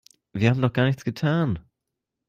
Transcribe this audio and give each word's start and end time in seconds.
Wir 0.33 0.49
haben 0.49 0.63
doch 0.63 0.73
gar 0.73 0.85
nichts 0.85 1.03
getan. 1.03 1.59